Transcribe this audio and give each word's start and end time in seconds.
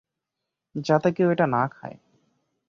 যাতে 0.75 1.09
কেউ 1.11 1.27
এটা 1.31 1.45
না 1.47 1.63
খায়। 1.67 1.97